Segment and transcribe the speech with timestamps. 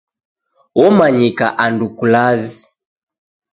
[0.79, 2.59] Womanyika andu kulazi.